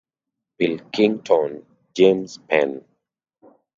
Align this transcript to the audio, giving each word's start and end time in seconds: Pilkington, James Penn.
Pilkington, 0.57 1.63
James 1.93 2.39
Penn. 2.49 2.83